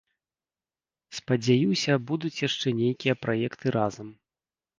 [1.17, 4.07] Спадзяюся, будуць яшчэ нейкія праекты разам.